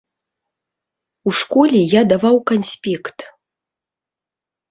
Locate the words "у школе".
1.31-1.79